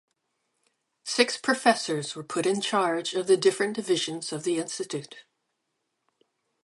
Six 1.05 1.37
professors 1.37 2.15
were 2.15 2.23
put 2.23 2.47
in 2.47 2.59
charge 2.59 3.13
of 3.13 3.27
the 3.27 3.37
different 3.37 3.75
divisions 3.75 4.33
of 4.33 4.43
the 4.43 4.57
Institute. 4.57 5.25